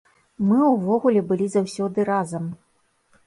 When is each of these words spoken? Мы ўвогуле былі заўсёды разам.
Мы 0.51 0.59
ўвогуле 0.75 1.21
былі 1.31 1.47
заўсёды 1.55 2.05
разам. 2.11 2.47